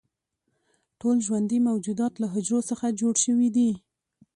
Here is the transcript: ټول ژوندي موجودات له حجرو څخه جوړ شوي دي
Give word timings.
ټول 0.99 1.17
ژوندي 1.25 1.57
موجودات 1.69 2.13
له 2.21 2.27
حجرو 2.33 2.59
څخه 2.69 2.85
جوړ 2.99 3.13
شوي 3.25 3.49
دي 3.55 3.69